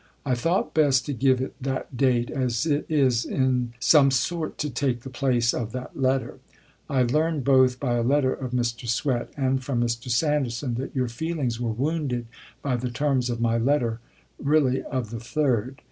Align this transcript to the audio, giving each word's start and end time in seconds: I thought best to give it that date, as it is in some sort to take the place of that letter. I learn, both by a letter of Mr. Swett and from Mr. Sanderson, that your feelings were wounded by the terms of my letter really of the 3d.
I 0.25 0.33
thought 0.33 0.73
best 0.73 1.05
to 1.05 1.13
give 1.13 1.41
it 1.41 1.53
that 1.61 1.95
date, 1.95 2.31
as 2.31 2.65
it 2.65 2.87
is 2.89 3.23
in 3.23 3.73
some 3.79 4.09
sort 4.09 4.57
to 4.57 4.69
take 4.71 5.01
the 5.01 5.11
place 5.11 5.53
of 5.53 5.73
that 5.73 5.95
letter. 5.95 6.39
I 6.89 7.03
learn, 7.03 7.41
both 7.41 7.79
by 7.79 7.97
a 7.97 8.01
letter 8.01 8.33
of 8.33 8.49
Mr. 8.51 8.87
Swett 8.89 9.31
and 9.37 9.63
from 9.63 9.79
Mr. 9.79 10.09
Sanderson, 10.09 10.73
that 10.73 10.95
your 10.95 11.07
feelings 11.07 11.59
were 11.61 11.69
wounded 11.69 12.25
by 12.63 12.77
the 12.77 12.89
terms 12.89 13.29
of 13.29 13.39
my 13.39 13.59
letter 13.59 13.99
really 14.39 14.81
of 14.81 15.11
the 15.11 15.17
3d. 15.17 15.75